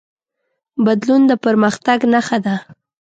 [0.85, 2.55] بدلون د پرمختګ نښه ده.